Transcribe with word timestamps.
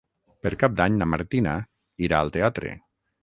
Per 0.45 0.51
Cap 0.63 0.73
d'Any 0.79 0.95
na 1.01 1.07
Martina 1.11 1.53
irà 2.07 2.21
al 2.25 2.33
teatre. 2.39 2.73